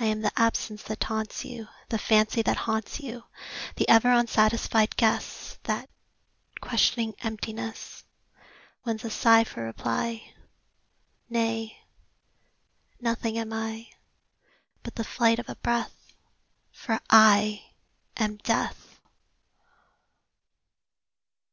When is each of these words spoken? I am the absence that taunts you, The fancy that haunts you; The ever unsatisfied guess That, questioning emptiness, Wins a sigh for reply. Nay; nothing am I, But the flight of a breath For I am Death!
I 0.00 0.06
am 0.06 0.22
the 0.22 0.32
absence 0.34 0.82
that 0.82 0.98
taunts 0.98 1.44
you, 1.44 1.68
The 1.90 1.96
fancy 1.96 2.42
that 2.42 2.56
haunts 2.66 2.98
you; 2.98 3.22
The 3.76 3.88
ever 3.88 4.10
unsatisfied 4.10 4.96
guess 4.96 5.58
That, 5.62 5.88
questioning 6.60 7.14
emptiness, 7.22 8.02
Wins 8.84 9.04
a 9.04 9.10
sigh 9.10 9.44
for 9.44 9.62
reply. 9.62 10.34
Nay; 11.30 11.78
nothing 13.00 13.38
am 13.38 13.52
I, 13.52 13.90
But 14.82 14.96
the 14.96 15.04
flight 15.04 15.38
of 15.38 15.48
a 15.48 15.54
breath 15.54 16.12
For 16.72 16.98
I 17.08 17.62
am 18.16 18.38
Death! 18.38 18.98